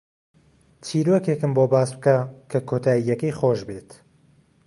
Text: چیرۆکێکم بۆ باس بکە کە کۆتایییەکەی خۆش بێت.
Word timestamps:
چیرۆکێکم 0.85 1.51
بۆ 1.57 1.65
باس 1.71 1.89
بکە 1.95 2.17
کە 2.51 2.59
کۆتایییەکەی 2.69 3.35
خۆش 3.39 3.59
بێت. 3.67 3.89